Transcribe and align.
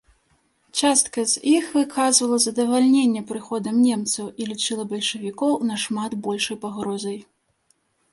Частка 0.79 1.19
з 1.31 1.41
іх 1.57 1.65
выказвала 1.75 2.37
задавальненне 2.45 3.21
прыходам 3.31 3.75
немцаў 3.89 4.31
і 4.41 4.47
лічыла 4.53 4.87
бальшавікоў 4.95 5.53
нашмат 5.73 6.11
большай 6.29 6.57
пагрозай. 6.65 7.19